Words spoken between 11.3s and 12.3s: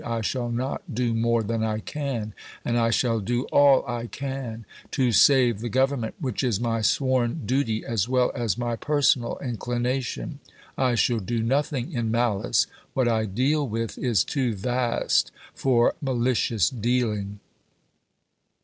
nothing in